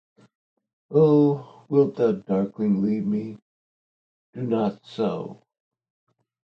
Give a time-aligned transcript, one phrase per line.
[0.89, 3.37] O, wilt thou darkling leave me?
[4.33, 5.43] do not so.